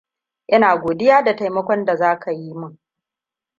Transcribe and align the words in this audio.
Ina 0.47 0.75
godiya 0.77 1.21
da 1.23 1.35
taimakon 1.35 1.85
da 1.85 1.95
za 1.95 2.19
ka 2.19 2.31
yi 2.31 2.53
min. 2.53 2.77